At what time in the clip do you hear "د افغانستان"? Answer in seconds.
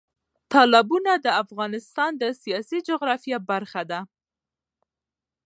1.25-2.11